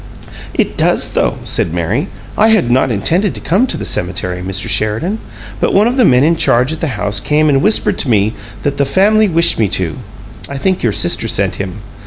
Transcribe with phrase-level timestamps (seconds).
[0.55, 2.07] "It does, though," said Mary.
[2.35, 4.67] "I had not intended to come to the cemetery, Mr.
[4.67, 5.19] Sheridan,
[5.59, 8.33] but one of the men in charge at the house came and whispered to me
[8.63, 9.97] that 'the family wished me to'
[10.49, 11.83] I think your sister sent him.